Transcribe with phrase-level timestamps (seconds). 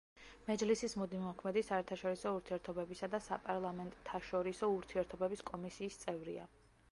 [0.45, 6.49] მეჯლისის მუდმივმოქმედი საერთაშორისო ურთიერთობებისა და საპარლამენტთაშორისო ურთიერთობების კომისიის წევრია.